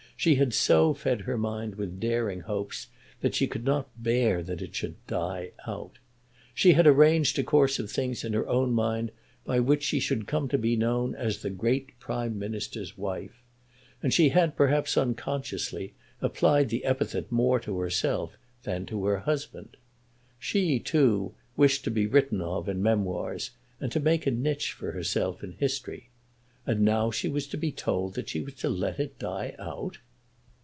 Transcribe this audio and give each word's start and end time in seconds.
She 0.17 0.35
had 0.35 0.53
so 0.53 0.93
fed 0.93 1.21
her 1.21 1.35
mind 1.35 1.73
with 1.73 1.99
daring 1.99 2.41
hopes 2.41 2.89
that 3.21 3.33
she 3.33 3.47
could 3.47 3.65
not 3.65 3.89
bear 3.97 4.43
that 4.43 4.61
it 4.61 4.75
should 4.75 4.93
"die 5.07 5.49
out." 5.65 5.97
She 6.53 6.73
had 6.73 6.85
arranged 6.85 7.39
a 7.39 7.43
course 7.43 7.79
of 7.79 7.89
things 7.89 8.23
in 8.23 8.33
her 8.33 8.47
own 8.47 8.71
mind 8.71 9.09
by 9.45 9.59
which 9.59 9.81
she 9.81 9.99
should 9.99 10.27
come 10.27 10.47
to 10.49 10.59
be 10.59 10.75
known 10.75 11.15
as 11.15 11.41
the 11.41 11.49
great 11.49 11.99
Prime 11.99 12.37
Minister's 12.37 12.95
wife; 12.95 13.41
and 14.03 14.13
she 14.13 14.29
had, 14.29 14.55
perhaps 14.55 14.95
unconsciously, 14.95 15.95
applied 16.21 16.69
the 16.69 16.85
epithet 16.85 17.31
more 17.31 17.59
to 17.59 17.79
herself 17.79 18.37
than 18.61 18.85
to 18.85 19.03
her 19.05 19.21
husband. 19.21 19.75
She, 20.37 20.77
too, 20.77 21.33
wished 21.57 21.83
to 21.85 21.89
be 21.89 22.05
written 22.05 22.41
of 22.41 22.69
in 22.69 22.83
memoirs, 22.83 23.49
and 23.79 23.91
to 23.91 23.99
make 23.99 24.27
a 24.27 24.31
niche 24.31 24.71
for 24.73 24.91
herself 24.91 25.43
in 25.43 25.53
history. 25.53 26.09
And 26.67 26.81
now 26.81 27.09
she 27.09 27.27
was 27.27 27.47
told 27.75 28.13
that 28.13 28.29
she 28.29 28.41
was 28.41 28.53
to 28.57 28.69
let 28.69 28.99
it 28.99 29.17
"die 29.17 29.55
out!" 29.57 29.97